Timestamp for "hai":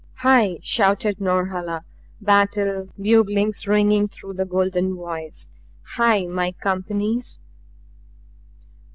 0.15-0.57, 5.95-6.25